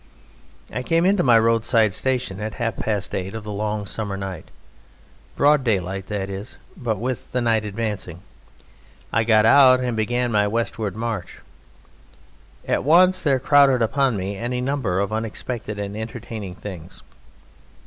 I 0.73 0.81
came 0.81 1.05
into 1.05 1.21
my 1.21 1.37
roadside 1.37 1.93
station 1.93 2.39
at 2.39 2.55
half 2.55 2.75
past 2.75 3.13
eight 3.13 3.35
of 3.35 3.43
the 3.43 3.51
long 3.51 3.85
summer 3.85 4.17
night, 4.17 4.49
broad 5.35 5.63
daylight 5.63 6.07
that 6.07 6.27
is, 6.27 6.57
but 6.75 6.97
with 6.97 7.31
night 7.35 7.65
advancing. 7.65 8.23
I 9.13 9.23
got 9.23 9.45
out 9.45 9.79
and 9.79 9.95
began 9.95 10.31
my 10.31 10.47
westward 10.47 10.95
march. 10.95 11.37
At 12.67 12.83
once 12.83 13.21
there 13.21 13.37
crowded 13.39 13.83
upon 13.83 14.17
me 14.17 14.35
any 14.35 14.59
number 14.59 14.99
of 14.99 15.13
unexpected 15.13 15.77
and 15.77 15.95
entertaining 15.95 16.55
things! 16.55 17.03